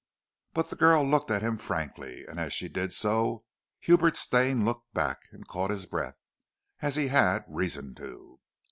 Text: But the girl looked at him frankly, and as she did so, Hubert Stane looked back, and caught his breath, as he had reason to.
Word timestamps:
But 0.55 0.71
the 0.71 0.75
girl 0.75 1.03
looked 1.03 1.29
at 1.29 1.43
him 1.43 1.59
frankly, 1.59 2.25
and 2.25 2.39
as 2.39 2.53
she 2.53 2.67
did 2.67 2.91
so, 2.91 3.45
Hubert 3.81 4.17
Stane 4.17 4.65
looked 4.65 4.91
back, 4.95 5.25
and 5.31 5.47
caught 5.47 5.69
his 5.69 5.85
breath, 5.85 6.23
as 6.81 6.95
he 6.95 7.09
had 7.09 7.45
reason 7.47 7.93
to. 7.97 8.39